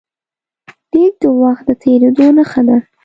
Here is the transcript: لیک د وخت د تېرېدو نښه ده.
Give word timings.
لیک 0.93 1.13
د 1.23 1.25
وخت 1.41 1.63
د 1.67 1.71
تېرېدو 1.81 2.25
نښه 2.37 2.61
ده. 2.67 2.77